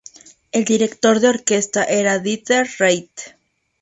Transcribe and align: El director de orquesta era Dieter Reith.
El 0.51 0.65
director 0.65 1.19
de 1.19 1.27
orquesta 1.29 1.83
era 1.83 2.17
Dieter 2.17 2.67
Reith. 2.79 3.33